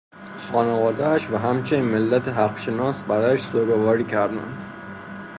خانوادهاش 0.43 1.29
و 1.29 1.37
همچنین 1.37 1.85
ملت 1.85 2.27
حق 2.27 2.57
شناس 2.57 3.03
برایش 3.03 3.41
سوگواری 3.41 4.03
کردند. 4.03 4.63